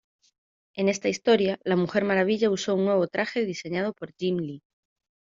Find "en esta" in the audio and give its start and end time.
0.73-1.09